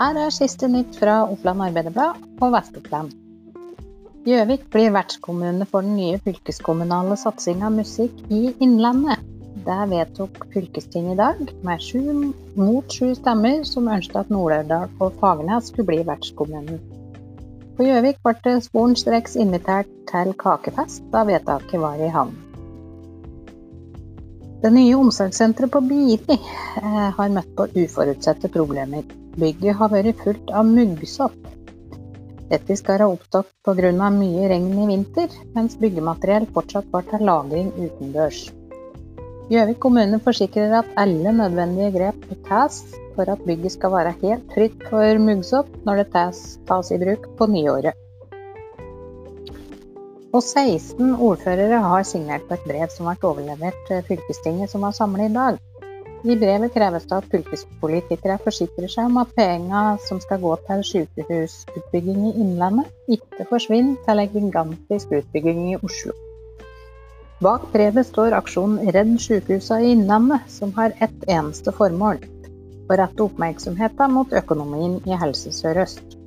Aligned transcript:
Her 0.00 0.16
er 0.16 0.30
siste 0.32 0.64
nytt 0.64 0.94
fra 0.96 1.26
Oppland 1.28 1.60
Arbeiderblad 1.60 2.22
og 2.40 2.54
Vest-Oppland. 2.54 3.10
Gjøvik 4.24 4.62
blir 4.72 4.94
vertskommune 4.94 5.66
for 5.68 5.84
den 5.84 5.98
nye 5.98 6.20
fylkeskommunale 6.24 7.18
satsinga 7.20 7.68
Musikk 7.74 8.16
i 8.32 8.54
Innlandet. 8.64 9.20
Det 9.66 9.76
vedtok 9.92 10.46
fylkestinget 10.54 11.18
i 11.18 11.20
dag, 11.20 11.52
med 11.68 11.84
sju 11.84 12.32
mot 12.56 12.96
sju 12.96 13.12
stemmer, 13.18 13.60
som 13.68 13.92
ønsket 13.92 14.22
at 14.22 14.32
Nord-Aurdal 14.32 14.88
og 15.04 15.20
Fagernes 15.20 15.68
skulle 15.68 15.92
bli 15.92 16.00
vertskommunen. 16.08 16.80
På 17.76 17.84
Gjøvik 17.84 18.24
ble 18.24 18.38
det 18.48 18.60
sporenstreks 18.70 19.36
invitert 19.36 19.92
til 20.08 20.32
kakefest 20.40 21.04
da 21.12 21.28
vedtaket 21.28 21.76
var 21.84 22.00
i 22.00 22.08
havn. 22.08 22.32
Det 24.60 24.68
nye 24.70 24.92
omsorgssenteret 24.92 25.72
på 25.72 25.80
Biri 25.88 26.34
eh, 26.36 27.06
har 27.16 27.30
møtt 27.32 27.48
på 27.56 27.64
uforutsette 27.80 28.50
problemer. 28.52 29.06
Bygget 29.40 29.78
har 29.78 29.88
vært 29.88 30.20
fullt 30.20 30.52
av 30.52 30.68
muggsopp. 30.68 31.38
Dette 32.50 32.76
skal 32.76 33.00
ha 33.00 33.06
oppstått 33.08 33.48
pga. 33.64 34.10
mye 34.12 34.50
regn 34.52 34.74
i 34.82 34.88
vinter, 34.90 35.32
mens 35.54 35.78
byggemateriell 35.80 36.48
fortsatt 36.52 36.90
var 36.92 37.08
til 37.08 37.24
lagring 37.24 37.72
utendørs. 37.78 38.50
Gjøvik 39.50 39.80
kommune 39.80 40.20
forsikrer 40.28 40.76
at 40.82 40.92
alle 41.00 41.32
nødvendige 41.40 41.94
grep 41.96 42.28
tas 42.50 42.82
for 43.16 43.32
at 43.32 43.40
bygget 43.48 43.78
skal 43.78 43.96
være 43.96 44.14
helt 44.20 44.52
fritt 44.52 44.84
for 44.92 45.24
muggsopp 45.24 45.72
når 45.88 46.02
det 46.02 46.08
tas, 46.12 46.92
i 46.92 47.00
bruk 47.00 47.30
på 47.40 47.48
nyåret. 47.48 48.09
Og 50.30 50.44
16 50.46 51.16
ordførere 51.18 51.80
har 51.82 52.04
signert 52.06 52.44
på 52.46 52.54
et 52.54 52.66
brev 52.68 52.92
som 52.94 53.08
ble 53.08 53.28
overlevert 53.32 53.78
til 53.88 54.04
fylkestinget 54.06 54.70
som 54.70 54.84
var 54.86 54.94
samlet 54.94 55.26
i 55.26 55.34
dag. 55.34 55.58
I 56.22 56.36
brevet 56.38 56.70
kreves 56.74 57.06
det 57.10 57.16
at 57.16 57.26
fylkespolitikere 57.32 58.36
forsikrer 58.44 58.92
seg 58.92 59.08
om 59.08 59.18
at 59.22 59.32
pengene 59.34 59.96
som 60.04 60.20
skal 60.22 60.38
gå 60.42 60.52
til 60.68 60.84
sykehusutbygging 60.86 62.28
i 62.28 62.34
Innlandet, 62.44 62.86
ikke 63.08 63.48
forsvinner 63.50 63.98
til 64.06 64.22
en 64.22 64.30
gigantisk 64.36 65.16
utbygging 65.18 65.64
i 65.72 65.78
Oslo. 65.80 66.14
Bak 67.42 67.66
brevet 67.72 68.06
står 68.06 68.36
aksjonen 68.36 68.92
Redd 68.94 69.16
sykehusene 69.24 69.82
i 69.82 69.94
Innlandet, 69.96 70.46
som 70.46 70.76
har 70.78 70.94
ett 71.00 71.26
eneste 71.26 71.74
formål 71.74 72.22
å 72.90 73.02
rette 73.02 73.26
oppmerksomheten 73.26 74.14
mot 74.14 74.38
økonomien 74.44 75.00
i 75.08 75.18
Helse 75.18 75.50
Sør-Øst. 75.56 76.19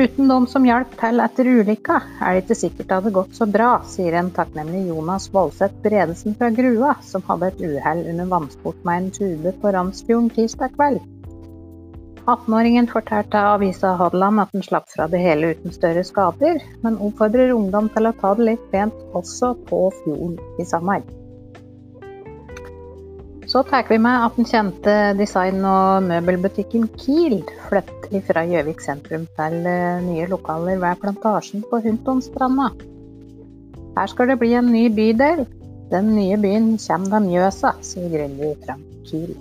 Uten 0.00 0.30
noen 0.30 0.46
som 0.48 0.64
hjalp 0.64 0.94
til 0.96 1.20
etter 1.20 1.48
ulykka, 1.50 1.98
er 2.24 2.32
det 2.32 2.44
ikke 2.46 2.56
sikkert 2.56 2.86
det 2.86 2.96
hadde 2.96 3.10
gått 3.12 3.34
så 3.36 3.44
bra, 3.44 3.82
sier 3.84 4.14
en 4.16 4.30
takknemlig 4.32 4.86
Jonas 4.86 5.26
Voldseth 5.34 5.76
Bredesen 5.84 6.38
fra 6.40 6.48
Grua, 6.56 6.94
som 7.04 7.24
hadde 7.26 7.50
et 7.50 7.60
uhell 7.60 8.00
under 8.14 8.30
vannsport 8.30 8.80
med 8.88 8.96
en 8.96 9.10
tube 9.18 9.52
på 9.60 9.74
Ramsfjorden 9.76 10.32
tirsdag 10.32 10.72
kveld. 10.78 11.04
18-åringen 12.24 12.88
fortalte 12.88 13.44
avisa 13.52 13.92
Hadeland 14.00 14.40
at 14.46 14.56
han 14.56 14.64
slapp 14.64 14.88
fra 14.88 15.04
det 15.12 15.20
hele 15.20 15.52
uten 15.52 15.76
større 15.76 16.08
skader, 16.08 16.64
men 16.80 16.96
oppfordrer 16.96 17.52
ungdom 17.52 17.92
til 17.92 18.08
å 18.08 18.16
ta 18.24 18.32
det 18.38 18.52
litt 18.54 18.68
pent 18.72 18.96
også 19.12 19.52
på 19.68 19.88
fjorden 20.00 20.38
i 20.56 20.70
sommer. 20.72 21.04
Så 23.50 23.64
tar 23.66 23.82
vi 23.88 23.96
med 23.98 24.24
at 24.24 24.36
den 24.38 24.46
kjente 24.46 24.92
design- 25.18 25.64
og 25.66 26.04
møbelbutikken 26.06 26.84
Kiel 27.00 27.40
flytter 27.66 28.22
fra 28.28 28.44
Gjøvik 28.46 28.82
sentrum 28.84 29.24
til 29.38 29.56
eh, 29.66 30.04
nye 30.04 30.28
lokaler 30.30 30.78
ved 30.78 31.00
Plantasjen 31.02 31.64
på 31.66 31.80
Huntonstranda. 31.82 32.68
Her 33.96 34.12
skal 34.12 34.30
det 34.30 34.38
bli 34.38 34.52
en 34.54 34.70
ny 34.70 34.84
bydel. 34.94 35.42
Den 35.90 36.12
nye 36.14 36.38
byen 36.38 36.76
kommer 36.78 37.16
ved 37.16 37.26
Mjøsa, 37.26 37.74
sier 37.82 38.06
gründer 38.12 38.54
Frank 38.62 38.86
Kiel. 39.08 39.34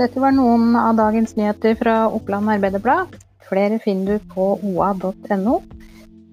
Dette 0.00 0.18
var 0.18 0.34
noen 0.34 0.74
av 0.78 0.98
dagens 0.98 1.38
nyheter 1.38 1.78
fra 1.78 2.00
Oppland 2.10 2.50
Arbeiderblad. 2.56 3.14
Flere 3.46 3.78
finner 3.86 4.18
du 4.18 4.32
på 4.34 4.56
oa.no. 4.66 5.60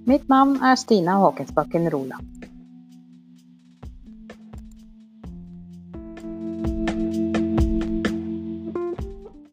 Mitt 0.09 0.25
navn 0.29 0.57
er 0.65 0.81
Stina 0.81 1.21
Håkensbakken 1.21 1.85
Roland. 1.93 2.44